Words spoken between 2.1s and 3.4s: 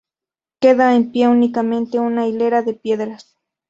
hilera de piedras.